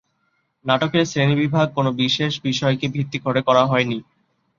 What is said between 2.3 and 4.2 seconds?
বিষয়কে ভিত্তি করে করা হয়নি।